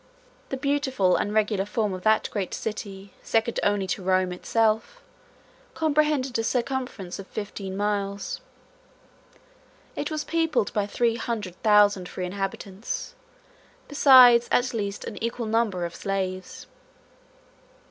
The 0.49 0.57
beautiful 0.57 1.15
and 1.15 1.31
regular 1.31 1.63
form 1.63 1.93
of 1.93 2.01
that 2.01 2.27
great 2.31 2.55
city, 2.55 3.13
second 3.21 3.59
only 3.61 3.85
to 3.85 4.01
Rome 4.01 4.31
itself, 4.31 4.99
comprehended 5.75 6.39
a 6.39 6.43
circumference 6.43 7.19
of 7.19 7.27
fifteen 7.27 7.77
miles; 7.77 8.41
170 9.93 10.01
it 10.01 10.09
was 10.09 10.23
peopled 10.23 10.73
by 10.73 10.87
three 10.87 11.17
hundred 11.17 11.53
thousand 11.61 12.09
free 12.09 12.25
inhabitants, 12.25 13.13
besides 13.87 14.47
at 14.51 14.73
least 14.73 15.05
an 15.05 15.23
equal 15.23 15.45
number 15.45 15.85
of 15.85 15.93
slaves. 15.95 16.65